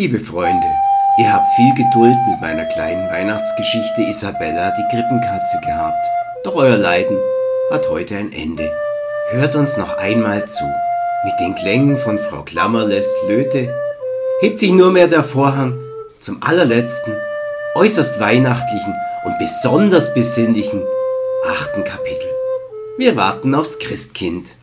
[0.00, 0.66] Liebe Freunde,
[1.18, 6.06] ihr habt viel Geduld mit meiner kleinen Weihnachtsgeschichte Isabella, die Krippenkatze, gehabt.
[6.44, 7.18] Doch euer Leiden
[7.72, 8.70] hat heute ein Ende.
[9.30, 10.62] Hört uns noch einmal zu.
[11.24, 13.74] Mit den Klängen von Frau Klammerlässt Flöte
[14.40, 15.76] hebt sich nur mehr der Vorhang
[16.20, 17.14] zum allerletzten,
[17.74, 18.94] äußerst weihnachtlichen
[19.24, 20.80] und besonders besinnlichen
[21.44, 22.30] achten Kapitel.
[22.98, 24.54] Wir warten aufs Christkind.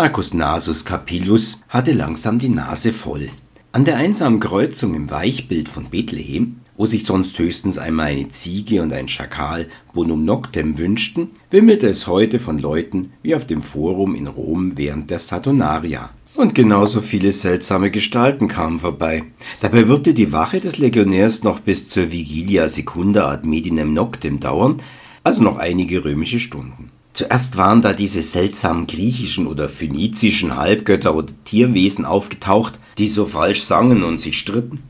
[0.00, 3.30] Marcus Nasus Capillus hatte langsam die Nase voll.
[3.72, 8.80] An der einsamen Kreuzung im Weichbild von Bethlehem, wo sich sonst höchstens einmal eine Ziege
[8.80, 14.14] und ein Schakal bonum noctem wünschten, wimmelte es heute von Leuten wie auf dem Forum
[14.14, 16.10] in Rom während der Saturnaria.
[16.36, 19.24] Und genauso viele seltsame Gestalten kamen vorbei.
[19.60, 24.76] Dabei würde die Wache des Legionärs noch bis zur Vigilia Secunda ad Medinem Noctem dauern,
[25.24, 26.92] also noch einige römische Stunden.
[27.18, 33.62] Zuerst waren da diese seltsamen griechischen oder phönizischen Halbgötter oder Tierwesen aufgetaucht, die so falsch
[33.62, 34.84] sangen und sich stritten.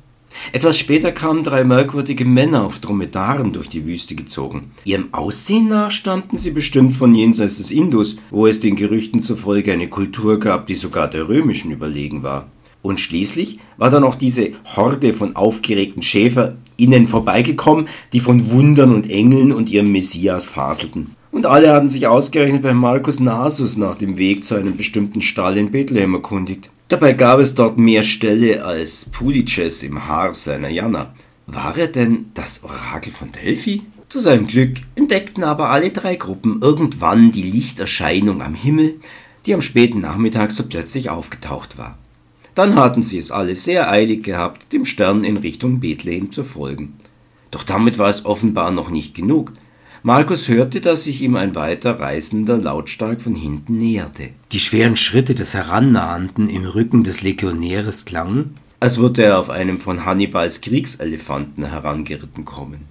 [0.52, 4.72] Etwas später kamen drei merkwürdige Männer auf Dromedaren durch die Wüste gezogen.
[4.84, 9.72] Ihrem Aussehen nach stammten sie bestimmt von jenseits des Indus, wo es den Gerüchten zufolge
[9.72, 12.50] eine Kultur gab, die sogar der römischen überlegen war.
[12.82, 18.94] Und schließlich war da noch diese Horde von aufgeregten Schäfer ihnen vorbeigekommen, die von Wundern
[18.94, 21.16] und Engeln und ihrem Messias faselten.
[21.30, 25.58] Und alle hatten sich ausgerechnet bei Markus Nasus nach dem Weg zu einem bestimmten Stall
[25.58, 26.70] in Bethlehem erkundigt.
[26.88, 31.14] Dabei gab es dort mehr Ställe als Pulices im Haar seiner Jana.
[31.46, 33.82] War er denn das Orakel von Delphi?
[34.08, 38.94] Zu seinem Glück entdeckten aber alle drei Gruppen irgendwann die Lichterscheinung am Himmel,
[39.44, 41.98] die am späten Nachmittag so plötzlich aufgetaucht war.
[42.54, 46.94] Dann hatten sie es alle sehr eilig gehabt, dem Stern in Richtung Bethlehem zu folgen.
[47.50, 49.52] Doch damit war es offenbar noch nicht genug–
[50.03, 54.31] Markus hörte, dass sich ihm ein weiter Reisender lautstark von hinten näherte.
[54.53, 59.79] Die schweren Schritte des Herannahenden im Rücken des Legionäres klangen, als würde er auf einem
[59.81, 62.85] von Hannibals Kriegselefanten herangeritten kommen.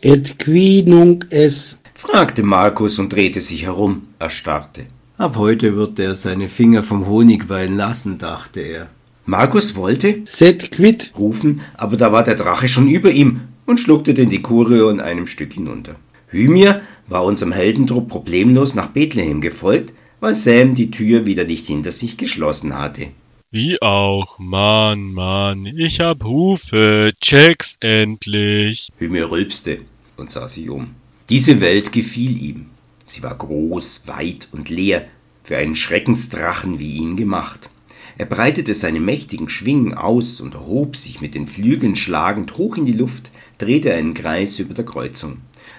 [0.00, 1.80] Et qui nunc es?
[1.94, 4.86] fragte Markus und drehte sich herum, erstarrte.
[5.18, 8.88] Ab heute wird er seine Finger vom Honig weilen lassen, dachte er.
[9.26, 14.12] Markus wollte Set quid rufen, aber da war der Drache schon über ihm und schluckte
[14.12, 15.94] den Dekurio in einem Stück hinunter.
[16.34, 21.92] Hymir war unserem Heldentrupp problemlos nach Bethlehem gefolgt, weil Sam die Tür wieder nicht hinter
[21.92, 23.08] sich geschlossen hatte.
[23.52, 28.88] Wie auch, Mann, Mann, ich hab Hufe, check's endlich.
[28.98, 29.82] Hymir rülpste
[30.16, 30.96] und sah sich um.
[31.28, 32.66] Diese Welt gefiel ihm.
[33.06, 35.04] Sie war groß, weit und leer,
[35.44, 37.70] für einen Schreckensdrachen wie ihn gemacht.
[38.18, 42.86] Er breitete seine mächtigen Schwingen aus und erhob sich mit den Flügeln schlagend hoch in
[42.86, 45.38] die Luft, drehte einen Kreis über der Kreuzung.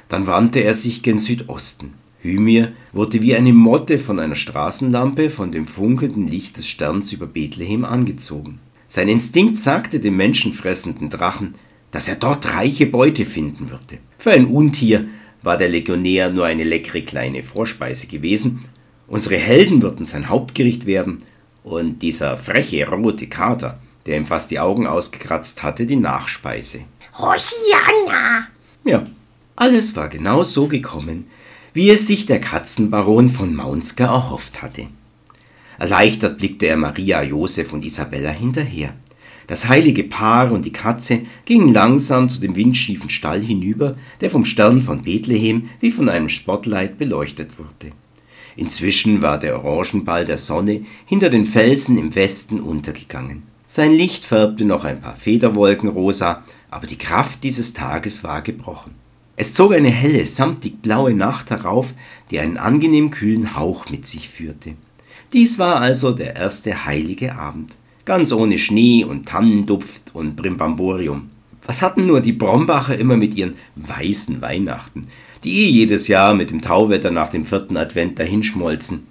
[0.10, 1.94] Dann wandte er sich gen Südosten.
[2.20, 7.28] Hymir wurde wie eine Motte von einer Straßenlampe von dem funkelnden Licht des Sterns über
[7.28, 8.60] Bethlehem angezogen.
[8.88, 11.56] Sein Instinkt sagte dem menschenfressenden Drachen,
[11.92, 14.00] dass er dort reiche Beute finden würde.
[14.18, 15.08] Für ein Untier
[15.44, 18.62] war der Legionär nur eine leckere kleine Vorspeise gewesen.
[19.08, 21.20] Unsere Helden würden sein Hauptgericht werden
[21.64, 26.82] und dieser freche rote Kater, der ihm fast die Augen ausgekratzt hatte, die Nachspeise.
[27.18, 28.48] Hosianna!
[28.84, 29.04] Ja,
[29.56, 31.26] alles war genau so gekommen,
[31.74, 34.88] wie es sich der Katzenbaron von Maunsker erhofft hatte.
[35.78, 38.94] Erleichtert blickte er Maria, Josef und Isabella hinterher.
[39.48, 44.46] Das heilige Paar und die Katze gingen langsam zu dem windschiefen Stall hinüber, der vom
[44.46, 47.94] Stern von Bethlehem wie von einem Spotlight beleuchtet wurde.
[48.56, 53.44] Inzwischen war der Orangenball der Sonne hinter den Felsen im Westen untergegangen.
[53.68, 58.96] Sein Licht färbte noch ein paar Federwolken rosa, aber die Kraft dieses Tages war gebrochen.
[59.38, 61.94] Es zog eine helle, samtig blaue Nacht herauf,
[62.32, 64.76] die einen angenehm kühlen Hauch mit sich führte.
[65.34, 71.30] Dies war also der erste heilige Abend, ganz ohne Schnee und Tannenduft und Brimbamborium.
[71.66, 75.08] Was hatten nur die Brombacher immer mit ihren weißen Weihnachten,
[75.44, 79.08] die eh jedes Jahr mit dem Tauwetter nach dem vierten Advent dahinschmolzen?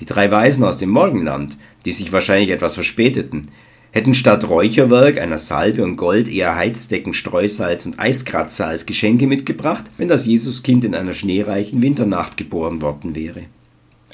[0.00, 3.46] Die drei Weisen aus dem Morgenland, die sich wahrscheinlich etwas verspäteten,
[3.94, 9.84] hätten statt Räucherwerk, einer Salbe und Gold eher Heizdecken, Streusalz und Eiskratzer als Geschenke mitgebracht,
[9.96, 13.42] wenn das Jesuskind in einer schneereichen Winternacht geboren worden wäre.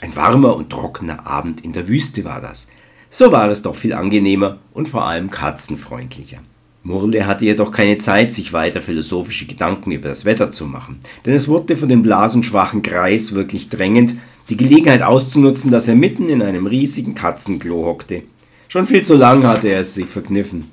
[0.03, 2.69] Ein warmer und trockener Abend in der Wüste war das.
[3.09, 6.41] So war es doch viel angenehmer und vor allem katzenfreundlicher.
[6.83, 11.33] Murle hatte jedoch keine Zeit, sich weiter philosophische Gedanken über das Wetter zu machen, denn
[11.33, 14.17] es wurde von dem blasenschwachen Greis wirklich drängend,
[14.51, 18.25] die Gelegenheit auszunutzen, dass er mitten in einem riesigen Katzenklo hockte
[18.71, 20.71] Schon viel zu lang hatte er es sich verkniffen.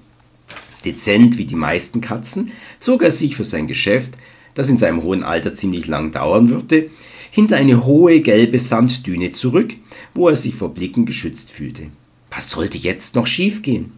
[0.86, 4.12] Dezent wie die meisten Katzen zog er sich für sein Geschäft,
[4.54, 6.92] das in seinem hohen Alter ziemlich lang dauern würde,
[7.32, 9.74] hinter eine hohe gelbe Sanddüne zurück,
[10.14, 11.88] wo er sich vor Blicken geschützt fühlte.
[12.30, 13.94] Was sollte jetzt noch schiefgehen?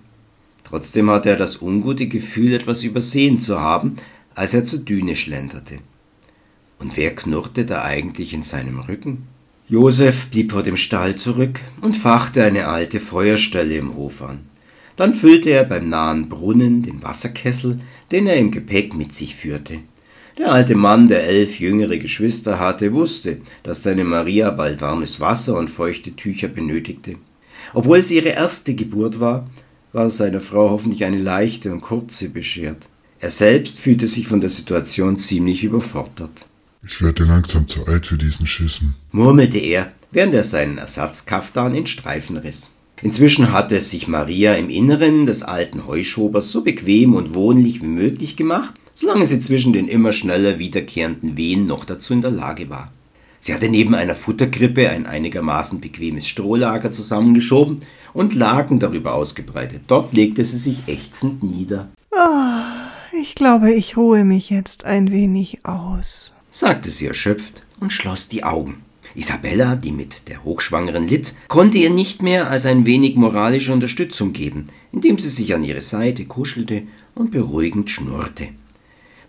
[0.63, 3.97] Trotzdem hatte er das ungute Gefühl, etwas übersehen zu haben,
[4.33, 5.79] als er zur Düne schlenderte.
[6.79, 9.27] Und wer knurrte da eigentlich in seinem Rücken?
[9.71, 14.39] Josef blieb vor dem Stall zurück und fachte eine alte Feuerstelle im Hof an.
[14.95, 17.79] Dann füllte er beim nahen Brunnen den Wasserkessel,
[18.11, 19.77] den er im Gepäck mit sich führte.
[20.39, 25.55] Der alte Mann, der elf jüngere Geschwister hatte, wusste, dass seine Maria bald warmes Wasser
[25.55, 27.17] und feuchte Tücher benötigte.
[27.75, 29.47] Obwohl es ihre erste Geburt war,
[29.93, 32.87] war seiner Frau hoffentlich eine leichte und kurze beschert.
[33.19, 36.48] Er selbst fühlte sich von der Situation ziemlich überfordert.
[36.81, 41.87] Ich werde langsam zu alt für diesen Schism, murmelte er, während er seinen Ersatzkaftan in
[41.87, 42.69] Streifen riss.
[43.01, 48.35] Inzwischen hatte sich Maria im Inneren des alten Heuschobers so bequem und wohnlich wie möglich
[48.35, 52.91] gemacht, solange sie zwischen den immer schneller wiederkehrenden Wehen noch dazu in der Lage war.
[53.39, 57.79] Sie hatte neben einer Futterkrippe ein einigermaßen bequemes Strohlager zusammengeschoben
[58.13, 59.83] und Laken darüber ausgebreitet.
[59.87, 61.87] Dort legte sie sich ächzend nieder.
[62.11, 68.27] Oh, ich glaube, ich ruhe mich jetzt ein wenig aus, sagte sie erschöpft und schloss
[68.27, 68.83] die Augen.
[69.15, 74.33] Isabella, die mit der Hochschwangeren litt, konnte ihr nicht mehr als ein wenig moralische Unterstützung
[74.33, 76.83] geben, indem sie sich an ihre Seite kuschelte
[77.15, 78.49] und beruhigend schnurrte.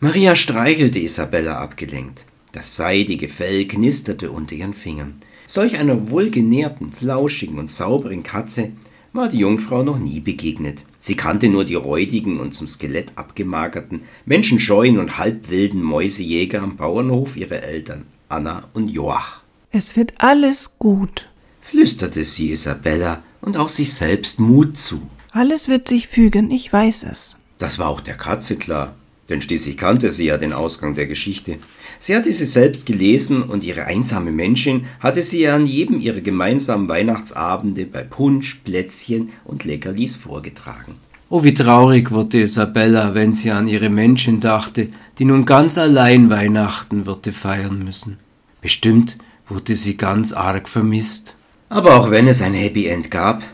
[0.00, 2.24] Maria streichelte Isabella abgelenkt.
[2.52, 5.16] Das seidige Fell knisterte unter ihren Fingern.
[5.46, 8.72] Solch einer wohlgenährten, flauschigen und sauberen Katze
[9.12, 10.84] war die Jungfrau noch nie begegnet.
[11.00, 17.36] Sie kannte nur die räudigen und zum Skelett abgemagerten, menschenscheuen und halbwilden Mäusejäger am Bauernhof
[17.36, 19.40] ihrer Eltern, Anna und Joach.
[19.70, 21.28] Es wird alles gut,
[21.60, 25.00] flüsterte sie Isabella und auch sich selbst Mut zu.
[25.32, 27.36] Alles wird sich fügen, ich weiß es.
[27.58, 28.96] Das war auch der Katze klar,
[29.30, 31.58] denn schließlich kannte sie ja den Ausgang der Geschichte.
[31.98, 36.88] Sie hatte sie selbst gelesen und ihre einsame Menschin hatte sie an jedem ihrer gemeinsamen
[36.88, 40.96] Weihnachtsabende bei Punsch, Plätzchen und Leckerlis vorgetragen.
[41.28, 44.88] Oh, wie traurig wurde Isabella, wenn sie an ihre Menschin dachte,
[45.18, 48.18] die nun ganz allein Weihnachten würde feiern müssen.
[48.60, 49.16] Bestimmt
[49.46, 51.36] wurde sie ganz arg vermisst.
[51.68, 53.44] Aber auch wenn es ein Happy End gab,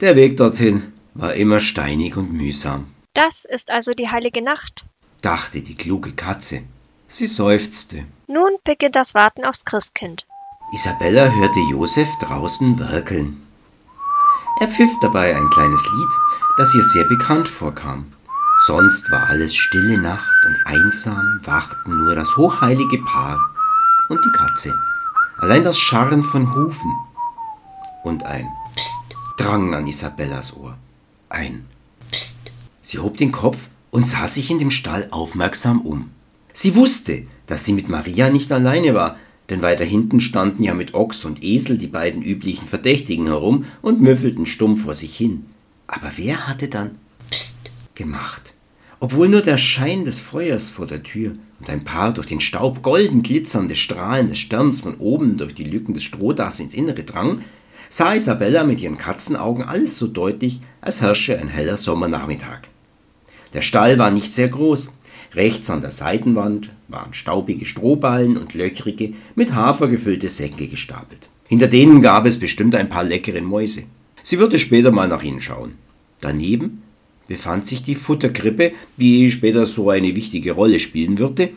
[0.00, 2.86] der Weg dorthin war immer steinig und mühsam.
[3.14, 4.84] Das ist also die heilige Nacht,
[5.22, 6.62] dachte die kluge Katze.
[7.08, 8.04] Sie seufzte.
[8.26, 10.26] Nun beginnt das Warten aufs Christkind.
[10.72, 13.46] Isabella hörte Josef draußen werkeln.
[14.60, 16.08] Er pfiff dabei ein kleines Lied,
[16.56, 18.06] das ihr sehr bekannt vorkam.
[18.66, 23.38] Sonst war alles stille Nacht und einsam wachten nur das hochheilige Paar
[24.08, 24.74] und die Katze.
[25.38, 26.94] Allein das Scharren von Hufen
[28.04, 30.76] und ein Psst drang an Isabellas Ohr.
[31.28, 31.66] Ein
[32.10, 32.38] Psst.
[32.82, 33.58] Sie hob den Kopf
[33.92, 36.10] und sah sich in dem Stall aufmerksam um.
[36.52, 39.16] Sie wusste, dass sie mit Maria nicht alleine war,
[39.50, 44.00] denn weiter hinten standen ja mit Ochs und Esel die beiden üblichen Verdächtigen herum und
[44.00, 45.44] müffelten stumm vor sich hin.
[45.86, 46.92] Aber wer hatte dann
[47.30, 47.56] Psst
[47.94, 48.54] gemacht?
[48.98, 52.82] Obwohl nur der Schein des Feuers vor der Tür und ein paar durch den Staub
[52.82, 57.42] golden glitzernde Strahlen des Sterns von oben durch die Lücken des Strohdachs ins Innere drang,
[57.90, 62.71] sah Isabella mit ihren Katzenaugen alles so deutlich, als herrsche ein heller Sommernachmittag.
[63.52, 64.92] Der Stall war nicht sehr groß.
[65.34, 71.28] Rechts an der Seitenwand waren staubige Strohballen und löchrige, mit Hafer gefüllte Säcke gestapelt.
[71.48, 73.84] Hinter denen gab es bestimmt ein paar leckere Mäuse.
[74.22, 75.72] Sie würde später mal nach ihnen schauen.
[76.20, 76.82] Daneben
[77.28, 81.50] befand sich die Futterkrippe, die später so eine wichtige Rolle spielen würde,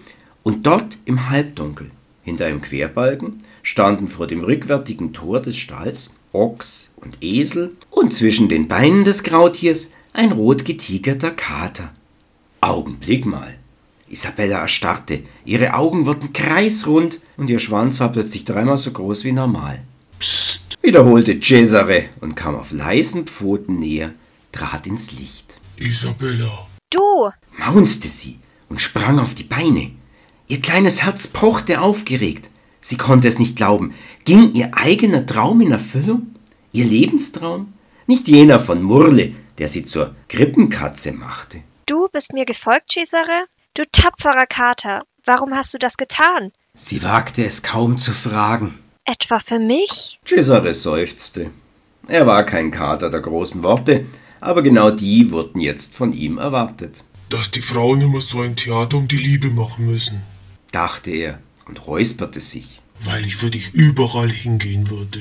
[0.44, 1.92] und dort im Halbdunkel,
[2.24, 8.50] hinter einem Querbalken, standen vor dem rückwärtigen Tor des Stalls Ochs und Esel und zwischen
[8.50, 11.92] den Beinen des Krautiers ein rot getigerter Kater.
[12.62, 13.56] Augenblick mal.
[14.08, 19.34] Isabella erstarrte, ihre Augen wurden kreisrund und ihr Schwanz war plötzlich dreimal so groß wie
[19.34, 19.82] normal.
[20.20, 24.14] Psst, wiederholte Cesare und kam auf leisen Pfoten näher,
[24.52, 25.60] trat ins Licht.
[25.78, 26.68] Isabella.
[26.90, 27.30] Du!
[27.58, 29.92] maunzte sie und sprang auf die Beine.
[30.48, 32.50] Ihr kleines Herz pochte aufgeregt.
[32.80, 33.94] Sie konnte es nicht glauben.
[34.24, 36.36] Ging ihr eigener Traum in Erfüllung?
[36.72, 37.74] Ihr Lebenstraum?
[38.08, 41.62] Nicht jener von Murle, der sie zur Krippenkatze machte.
[41.86, 43.46] Du bist mir gefolgt, Cesare?
[43.74, 46.52] Du tapferer Kater, warum hast du das getan?
[46.74, 48.80] Sie wagte es kaum zu fragen.
[49.06, 50.20] Etwa für mich?
[50.26, 51.52] Cesare seufzte.
[52.08, 54.06] Er war kein Kater der großen Worte,
[54.42, 57.04] aber genau die wurden jetzt von ihm erwartet.
[57.30, 60.22] Dass die Frauen immer so ein Theater um die Liebe machen müssen,
[60.72, 62.82] dachte er und räusperte sich.
[63.02, 65.20] Weil ich für dich überall hingehen würde,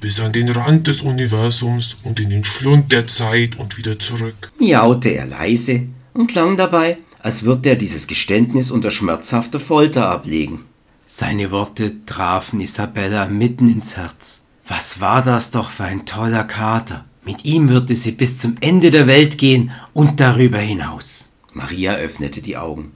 [0.00, 4.52] bis an den Rand des Universums und in den Schlund der Zeit und wieder zurück.
[4.58, 5.84] Miaute er leise
[6.14, 10.64] und klang dabei, als würde er dieses Geständnis unter schmerzhafter Folter ablegen.
[11.06, 14.44] Seine Worte trafen Isabella mitten ins Herz.
[14.66, 17.04] Was war das doch für ein toller Kater?
[17.24, 21.28] Mit ihm würde sie bis zum Ende der Welt gehen und darüber hinaus.
[21.52, 22.92] Maria öffnete die Augen.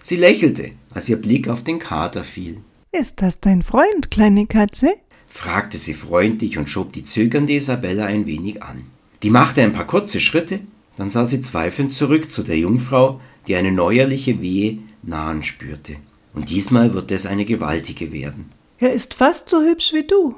[0.00, 2.60] Sie lächelte, als ihr Blick auf den Kater fiel.
[2.92, 4.94] Ist das dein Freund, kleine Katze?
[5.32, 8.84] Fragte sie freundlich und schob die zögernde Isabella ein wenig an.
[9.22, 10.60] Die machte ein paar kurze Schritte,
[10.96, 15.96] dann sah sie zweifelnd zurück zu der Jungfrau, die eine neuerliche Wehe nahen spürte.
[16.34, 18.50] Und diesmal wird es eine gewaltige werden.
[18.78, 20.34] Er ist fast so hübsch wie du.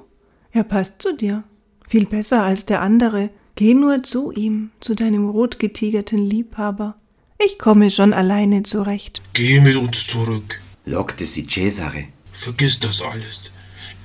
[0.52, 1.42] Er passt zu dir.
[1.88, 3.30] Viel besser als der andere.
[3.56, 6.96] Geh nur zu ihm, zu deinem rotgetigerten Liebhaber.
[7.44, 9.22] Ich komme schon alleine zurecht.
[9.32, 10.60] Geh mit uns zurück.
[10.86, 12.04] lockte sie Cesare.
[12.32, 13.50] Vergiss das alles.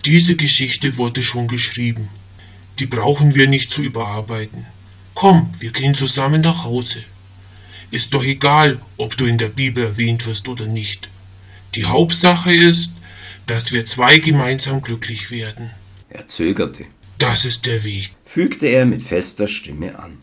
[0.05, 2.09] Diese Geschichte wurde schon geschrieben.
[2.79, 4.65] Die brauchen wir nicht zu überarbeiten.
[5.13, 6.99] Komm, wir gehen zusammen nach Hause.
[7.91, 11.09] Ist doch egal, ob du in der Bibel erwähnt wirst oder nicht.
[11.75, 12.93] Die Hauptsache ist,
[13.47, 15.71] dass wir zwei gemeinsam glücklich werden.
[16.09, 16.85] Er zögerte,
[17.17, 18.11] Das ist der Weg.
[18.25, 20.19] fügte er mit fester Stimme an.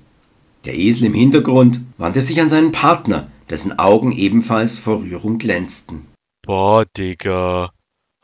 [0.65, 6.07] Der Esel im Hintergrund wandte sich an seinen Partner, dessen Augen ebenfalls vor Rührung glänzten.
[6.45, 7.71] Boah, Digga.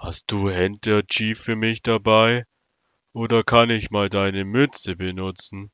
[0.04, 2.42] Hast du Handkerchief für mich dabei?
[3.12, 5.70] Oder kann ich mal deine Mütze benutzen?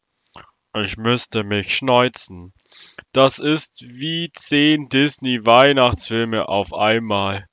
[0.77, 2.53] Ich müsste mich schneuzen.
[3.13, 7.47] Das ist wie zehn Disney-Weihnachtsfilme auf einmal.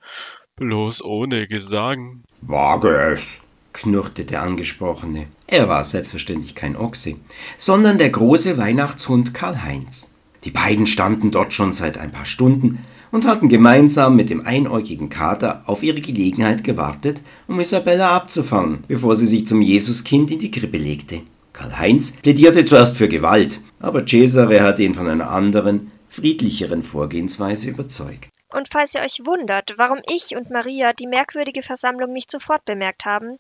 [0.58, 2.26] Bloß ohne Gesang.
[2.42, 3.38] Wage es,
[3.72, 5.28] knurrte der Angesprochene.
[5.48, 7.16] Er war selbstverständlich kein Ochse,
[7.56, 10.12] sondern der große Weihnachtshund Karl-Heinz.
[10.44, 15.08] Die beiden standen dort schon seit ein paar Stunden und hatten gemeinsam mit dem einäugigen
[15.08, 20.52] Kater auf ihre Gelegenheit gewartet, um Isabella abzufangen, bevor sie sich zum Jesuskind in die
[20.52, 21.22] Krippe legte.
[21.54, 28.28] Karl-Heinz plädierte zuerst für Gewalt, aber Cesare hatte ihn von einer anderen, friedlicheren Vorgehensweise überzeugt.
[28.54, 33.06] Und falls ihr euch wundert, warum ich und Maria die merkwürdige Versammlung nicht sofort bemerkt
[33.06, 33.38] haben,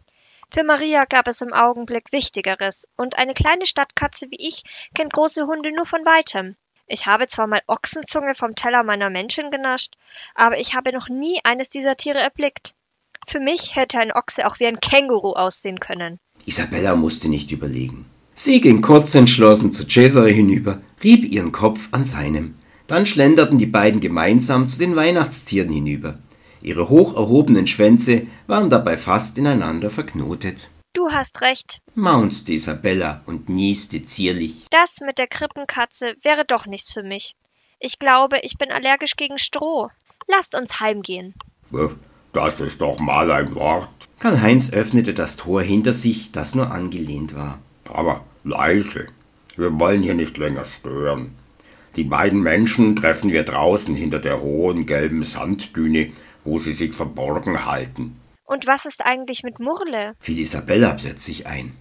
[0.53, 4.63] für Maria gab es im Augenblick Wichtigeres, und eine kleine Stadtkatze wie ich
[4.93, 6.55] kennt große Hunde nur von weitem.
[6.87, 9.95] Ich habe zwar mal Ochsenzunge vom Teller meiner Menschen genascht,
[10.35, 12.75] aber ich habe noch nie eines dieser Tiere erblickt.
[13.27, 16.19] Für mich hätte ein Ochse auch wie ein Känguru aussehen können.
[16.45, 18.05] Isabella musste nicht überlegen.
[18.35, 22.55] Sie ging kurz entschlossen zu Cesare hinüber, rieb ihren Kopf an seinem.
[22.85, 26.19] Dann schlenderten die beiden gemeinsam zu den Weihnachtstieren hinüber.
[26.61, 30.69] Ihre hoch erhobenen Schwänze waren dabei fast ineinander verknotet.
[30.95, 31.81] Du hast recht.
[31.93, 34.65] Maunzte Isabella und nieste zierlich.
[34.71, 37.35] Das mit der Krippenkatze wäre doch nichts für mich.
[37.79, 39.89] Ich glaube, ich bin allergisch gegen Stroh.
[40.25, 41.33] Lasst uns heimgehen.
[42.31, 43.89] Das ist doch mal ein Wort.
[44.19, 47.59] Karl-Heinz öffnete das Tor hinter sich, das nur angelehnt war.
[47.89, 49.07] Aber leise.
[49.57, 51.35] Wir wollen hier nicht länger stören.
[51.97, 56.13] Die beiden Menschen treffen wir draußen hinter der hohen gelben Sanddüne,
[56.45, 58.15] wo sie sich verborgen halten.
[58.45, 60.13] Und was ist eigentlich mit Murle?
[60.19, 61.73] fiel Isabella plötzlich ein.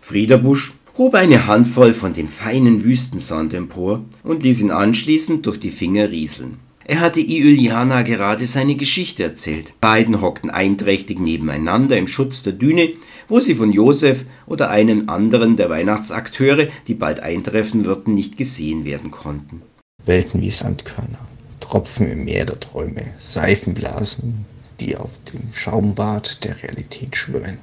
[0.00, 5.70] Friederbusch hob eine Handvoll von dem feinen Wüstensand empor und ließ ihn anschließend durch die
[5.70, 6.58] Finger rieseln.
[6.84, 9.72] Er hatte Iuliana gerade seine Geschichte erzählt.
[9.80, 12.90] Beiden hockten einträchtig nebeneinander im Schutz der Düne,
[13.28, 18.84] wo sie von Josef oder einem anderen der Weihnachtsakteure, die bald eintreffen würden, nicht gesehen
[18.84, 19.62] werden konnten.
[20.04, 21.28] Welten wie Sandkörner,
[21.60, 24.44] Tropfen im Meer der Träume, Seifenblasen,
[24.80, 27.58] die auf dem Schaumbad der Realität schwimmen.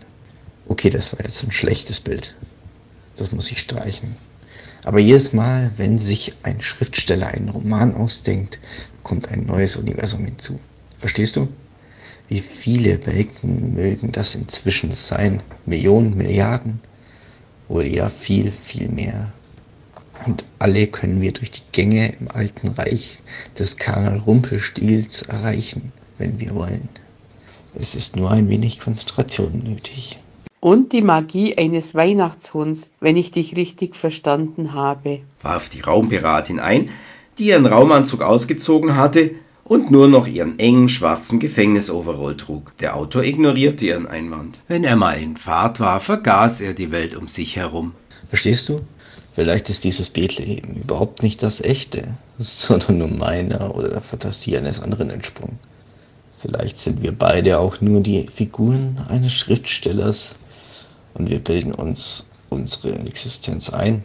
[0.67, 2.35] Okay, das war jetzt ein schlechtes Bild.
[3.15, 4.15] Das muss ich streichen.
[4.83, 8.59] Aber jedes Mal, wenn sich ein Schriftsteller einen Roman ausdenkt,
[9.03, 10.59] kommt ein neues Universum hinzu.
[10.97, 11.47] Verstehst du?
[12.27, 15.41] Wie viele Welten mögen das inzwischen sein?
[15.65, 16.79] Millionen, Milliarden?
[17.67, 19.31] Wohl eher viel, viel mehr.
[20.25, 23.19] Und alle können wir durch die Gänge im alten Reich
[23.57, 26.89] des Karl Rumpelstils erreichen, wenn wir wollen.
[27.79, 30.17] Es ist nur ein wenig Konzentration nötig.
[30.59, 35.19] Und die Magie eines Weihnachtshunds, wenn ich dich richtig verstanden habe.
[35.43, 36.89] warf die Raumpiratin ein,
[37.37, 42.75] die ihren Raumanzug ausgezogen hatte und nur noch ihren engen schwarzen Gefängnisoverall trug.
[42.79, 44.59] Der Autor ignorierte ihren Einwand.
[44.67, 47.93] Wenn er mal in Fahrt war, vergaß er die Welt um sich herum.
[48.27, 48.79] Verstehst du?
[49.35, 54.81] Vielleicht ist dieses Bethlehem überhaupt nicht das echte, sondern nur meiner oder der Fantasie eines
[54.81, 55.59] anderen entsprungen.
[56.37, 60.35] Vielleicht sind wir beide auch nur die Figuren eines Schriftstellers
[61.15, 64.03] und wir bilden uns unsere Existenz ein.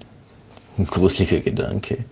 [0.78, 2.06] Ein gruseliger Gedanke,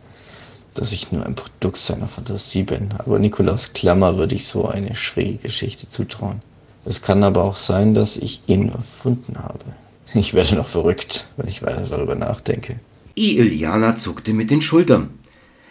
[0.75, 2.91] dass ich nur ein Produkt seiner Fantasie bin.
[2.99, 6.43] Aber Nikolaus Klammer würde ich so eine schräge Geschichte zutrauen.
[6.85, 9.65] Es kann aber auch sein, dass ich ihn erfunden habe.
[10.13, 12.81] Ich werde noch verrückt, wenn ich weiter darüber nachdenke.
[13.15, 15.11] Iuliana zuckte mit den Schultern.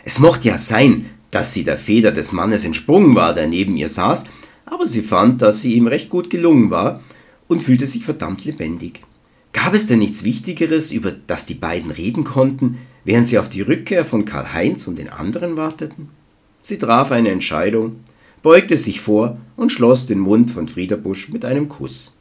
[0.03, 3.89] Es mochte ja sein, dass sie der Feder des Mannes entsprungen war, der neben ihr
[3.89, 4.25] saß,
[4.79, 7.01] aber sie fand, dass sie ihm recht gut gelungen war
[7.49, 9.01] und fühlte sich verdammt lebendig.
[9.51, 13.59] Gab es denn nichts Wichtigeres, über das die beiden reden konnten, während sie auf die
[13.59, 16.07] Rückkehr von Karl-Heinz und den anderen warteten?
[16.61, 17.97] Sie traf eine Entscheidung,
[18.41, 22.15] beugte sich vor und schloss den Mund von Friederbusch mit einem Kuss.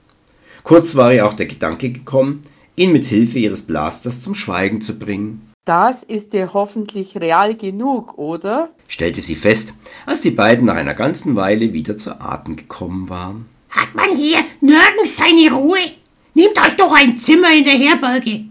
[0.64, 2.40] Kurz war ihr auch der Gedanke gekommen,
[2.74, 5.47] ihn mit Hilfe ihres Blasters zum Schweigen zu bringen.
[5.68, 8.70] Das ist dir hoffentlich real genug, oder?
[8.86, 9.74] stellte sie fest,
[10.06, 13.44] als die beiden nach einer ganzen Weile wieder zu Atem gekommen waren.
[13.68, 15.92] Hat man hier nirgends seine Ruhe?
[16.32, 18.44] Nehmt euch doch ein Zimmer in der Herberge.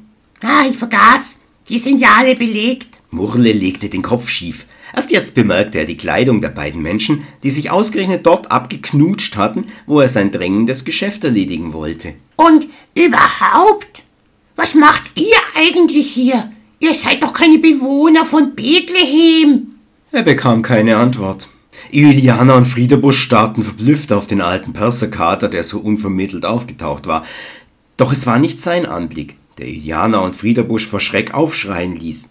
[0.44, 1.40] Ah, ich vergaß.
[1.68, 3.02] Die sind ja alle belegt.
[3.10, 4.68] Murle legte den Kopf schief.
[4.96, 9.66] Erst jetzt bemerkte er die Kleidung der beiden Menschen, die sich ausgerechnet dort abgeknutscht hatten,
[9.88, 12.14] wo er sein drängendes Geschäft erledigen wollte.
[12.36, 14.04] Und überhaupt?
[14.56, 16.52] Was macht ihr eigentlich hier?
[16.80, 19.76] Ihr seid doch keine Bewohner von Bethlehem.
[20.12, 21.48] Er bekam keine Antwort.
[21.92, 27.26] Juliana und Friedebusch starrten verblüfft auf den alten Perserkater, der so unvermittelt aufgetaucht war.
[27.98, 32.30] Doch es war nicht sein Anblick, der Juliana und Friedebusch vor Schreck aufschreien ließ.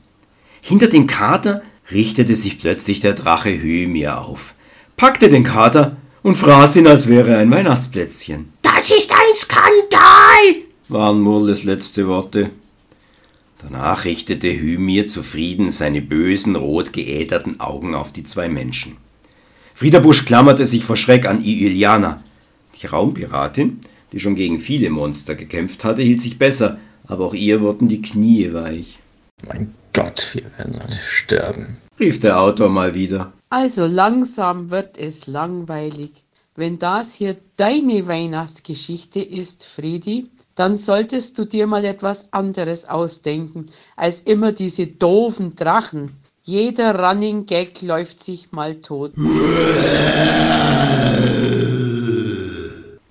[0.62, 4.54] Hinter dem Kater richtete sich plötzlich der Drache Hymir auf,
[4.96, 8.52] packte den Kater und fraß ihn, als wäre er ein Weihnachtsplätzchen.
[8.62, 12.50] Das ist ein Skandal, waren Murles letzte Worte.
[13.58, 18.96] Danach richtete Hymir zufrieden seine bösen, rot geäderten Augen auf die zwei Menschen.
[19.74, 22.22] Friederbusch klammerte sich vor Schreck an Iliana.
[22.80, 23.80] Die Raumpiratin,
[24.12, 28.02] die schon gegen viele Monster gekämpft hatte, hielt sich besser, aber auch ihr wurden die
[28.02, 28.98] Knie weich.
[29.46, 33.32] Mein Gott, wir werden alle sterben, rief der Autor mal wieder.
[33.48, 36.10] Also langsam wird es langweilig.
[36.54, 43.66] Wenn das hier deine Weihnachtsgeschichte ist, Friedi, dann solltest du dir mal etwas anderes ausdenken,
[43.94, 46.16] als immer diese doofen Drachen.
[46.42, 49.12] Jeder Running Gag läuft sich mal tot.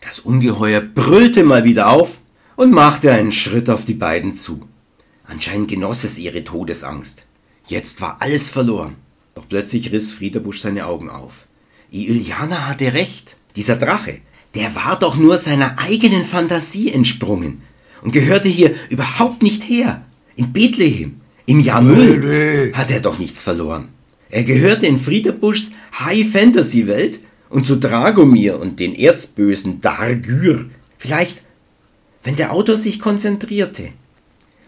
[0.01, 2.19] Das Ungeheuer brüllte mal wieder auf
[2.55, 4.62] und machte einen Schritt auf die beiden zu.
[5.27, 7.25] Anscheinend genoss es ihre Todesangst.
[7.67, 8.95] Jetzt war alles verloren.
[9.36, 11.45] Doch plötzlich riss Friederbusch seine Augen auf.
[11.91, 13.38] Iliana hatte recht.
[13.55, 14.19] Dieser Drache,
[14.55, 17.61] der war doch nur seiner eigenen Fantasie entsprungen
[18.01, 20.05] und gehörte hier überhaupt nicht her.
[20.35, 23.89] In Bethlehem, im Jahr Null, hat er doch nichts verloren.
[24.29, 30.65] Er gehörte in Friederbuschs High-Fantasy-Welt und zu Dragomir und den Erzbösen Dargyr.
[30.97, 31.43] Vielleicht,
[32.23, 33.89] wenn der Autor sich konzentrierte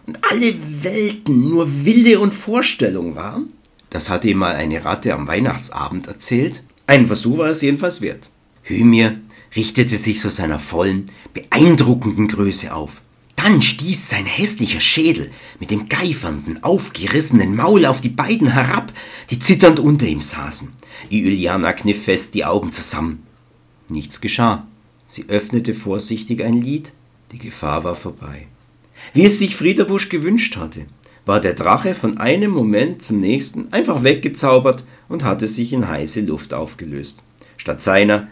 [0.06, 3.52] und alle Welten nur Wille und Vorstellung waren?
[3.90, 6.64] Das hatte ihm mal eine Ratte am Weihnachtsabend erzählt.
[6.86, 8.30] Ein Versuch war es jedenfalls wert.
[8.64, 9.18] Hymir
[9.56, 13.02] richtete sich zu seiner vollen, beeindruckenden Größe auf.
[13.36, 18.92] Dann stieß sein hässlicher Schädel mit dem geifernden, aufgerissenen Maul auf die beiden herab,
[19.30, 20.70] die zitternd unter ihm saßen.
[21.10, 23.24] Iuliana kniff fest die Augen zusammen.
[23.90, 24.68] Nichts geschah.
[25.06, 26.92] Sie öffnete vorsichtig ein Lied.
[27.32, 28.48] Die Gefahr war vorbei.
[29.14, 30.86] Wie es sich Friederbusch gewünscht hatte,
[31.26, 36.22] war der Drache von einem Moment zum nächsten einfach weggezaubert und hatte sich in heiße
[36.22, 37.20] Luft aufgelöst.
[37.58, 38.28] Statt seiner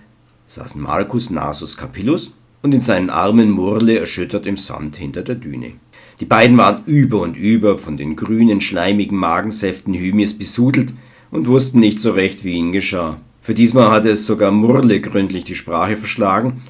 [0.48, 5.74] saßen Marcus Nasus Capillus und in seinen Armen Murle erschüttert im Sand hinter der Düne.
[6.20, 10.94] Die beiden waren über und über von den grünen, schleimigen Magensäften Hymirs besudelt
[11.32, 13.20] und wussten nicht so recht, wie ihnen geschah.
[13.42, 16.62] Für diesmal hatte es sogar Murle gründlich die Sprache verschlagen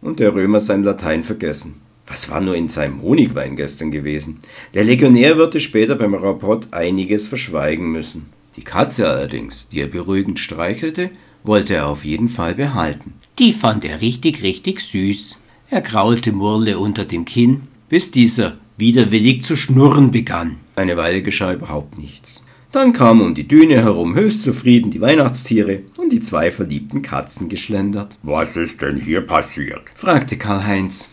[0.00, 1.80] und der Römer sein Latein vergessen.
[2.06, 4.38] Was war nur in seinem Honigwein gestern gewesen?
[4.74, 8.26] Der Legionär würde später beim Rapport einiges verschweigen müssen.
[8.56, 11.10] Die Katze allerdings, die er beruhigend streichelte,
[11.44, 13.14] wollte er auf jeden Fall behalten.
[13.38, 15.38] Die fand er richtig, richtig süß.
[15.70, 20.56] Er kraulte Murle unter dem Kinn, bis dieser widerwillig zu schnurren begann.
[20.76, 22.42] Eine Weile geschah überhaupt nichts.
[22.72, 27.48] Dann kamen um die Düne herum höchst zufrieden die Weihnachtstiere und die zwei verliebten Katzen
[27.48, 28.18] geschlendert.
[28.22, 29.82] Was ist denn hier passiert?
[29.94, 31.10] fragte Karl-Heinz.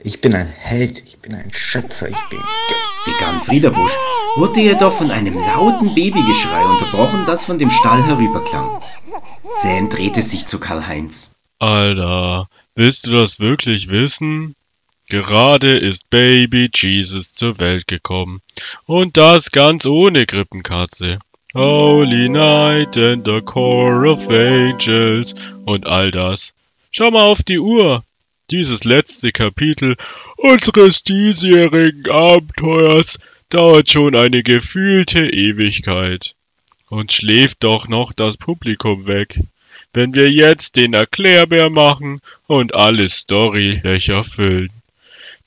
[0.00, 2.40] Ich bin ein Held, ich bin ein Schöpfer, ich bin.
[3.06, 3.92] begann Friederbusch,
[4.36, 8.80] wurde jedoch von einem lauten Babygeschrei unterbrochen, das von dem Stall herüberklang.
[9.62, 11.32] Sam drehte sich zu Karl-Heinz.
[11.62, 14.56] Alter, willst du das wirklich wissen?
[15.08, 18.40] Gerade ist Baby Jesus zur Welt gekommen.
[18.84, 21.20] Und das ganz ohne Krippenkatze.
[21.54, 26.52] Holy Night and the Core of Angels und all das.
[26.90, 28.02] Schau mal auf die Uhr.
[28.50, 29.94] Dieses letzte Kapitel
[30.38, 33.20] unseres diesjährigen Abenteuers
[33.50, 36.34] dauert schon eine gefühlte Ewigkeit.
[36.88, 39.38] Und schläft doch noch das Publikum weg
[39.92, 44.70] wenn wir jetzt den Erklärbär machen und alle Storylöcher füllen.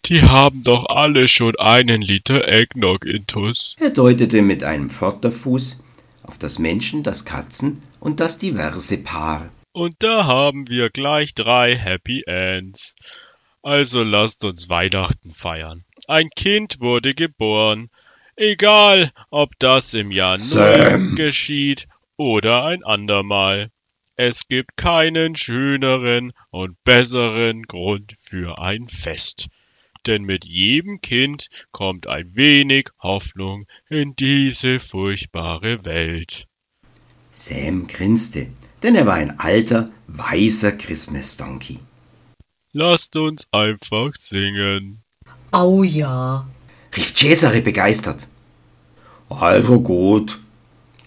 [0.05, 3.75] Die haben doch alle schon einen Liter Eggnog intus.
[3.79, 5.79] Er deutete mit einem Vorderfuß
[6.21, 9.49] auf das Menschen, das Katzen und das diverse Paar.
[9.71, 12.93] Und da haben wir gleich drei Happy Ends.
[13.63, 15.83] Also lasst uns Weihnachten feiern.
[16.07, 17.89] Ein Kind wurde geboren.
[18.35, 20.37] Egal, ob das im Jahr.
[20.37, 23.71] Null geschieht oder ein andermal.
[24.17, 29.47] Es gibt keinen schöneren und besseren Grund für ein Fest.
[30.07, 36.47] Denn mit jedem Kind kommt ein wenig Hoffnung in diese furchtbare Welt.
[37.31, 38.47] Sam grinste,
[38.83, 41.79] denn er war ein alter, weißer Christmas Donkey.
[42.71, 45.03] Lasst uns einfach singen.
[45.51, 46.47] Au ja.
[46.95, 48.27] rief Cesare begeistert.
[49.27, 50.39] Also gut,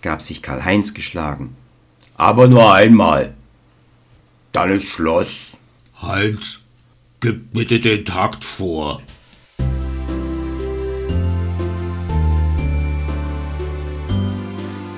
[0.02, 1.56] gab sich Karl-Heinz geschlagen.
[2.18, 3.32] Aber nur einmal.
[4.52, 5.52] Dann ist Schluss.
[6.02, 6.58] Heinz,
[7.20, 9.00] gib bitte den Takt vor.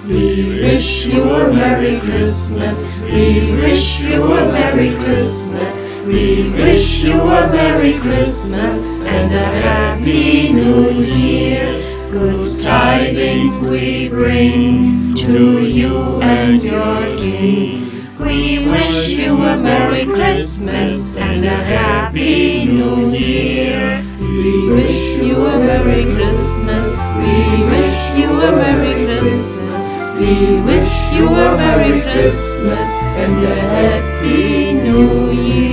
[0.09, 3.01] We wish you a Merry Christmas.
[3.03, 5.89] We wish you a Merry Christmas.
[6.05, 12.00] We wish you a Merry Christmas and a Happy New Year.
[12.11, 17.87] Good tidings we bring to you and your King.
[18.19, 24.05] We wish you a Merry Christmas and a Happy New Year.
[24.19, 26.99] We wish you a Merry Christmas.
[27.15, 29.87] We wish you a Merry Christmas.
[30.19, 32.91] We wish you a Merry Christmas
[33.23, 35.71] and a Happy New Year.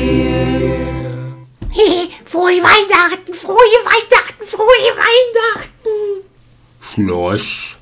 [2.25, 6.26] frohe Weihnachten, frohe Weihnachten, frohe Weihnachten.
[6.93, 7.76] Schluss.